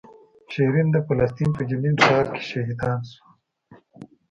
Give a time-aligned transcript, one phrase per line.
[0.51, 3.29] شیرین د فلسطین په جنین ښار کې شهیدان شوه.